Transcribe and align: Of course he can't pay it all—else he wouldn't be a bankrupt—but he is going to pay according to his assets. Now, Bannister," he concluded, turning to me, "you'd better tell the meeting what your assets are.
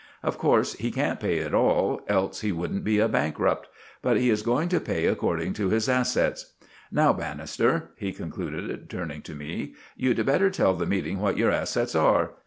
Of 0.23 0.39
course 0.39 0.73
he 0.73 0.89
can't 0.89 1.19
pay 1.19 1.35
it 1.37 1.53
all—else 1.53 2.41
he 2.41 2.51
wouldn't 2.51 2.83
be 2.83 2.97
a 2.97 3.07
bankrupt—but 3.07 4.17
he 4.17 4.31
is 4.31 4.41
going 4.41 4.67
to 4.69 4.79
pay 4.79 5.05
according 5.05 5.53
to 5.53 5.69
his 5.69 5.87
assets. 5.87 6.53
Now, 6.91 7.13
Bannister," 7.13 7.91
he 7.97 8.11
concluded, 8.11 8.89
turning 8.89 9.21
to 9.21 9.35
me, 9.35 9.75
"you'd 9.95 10.25
better 10.25 10.49
tell 10.49 10.73
the 10.73 10.87
meeting 10.87 11.19
what 11.19 11.37
your 11.37 11.51
assets 11.51 11.93
are. 11.93 12.31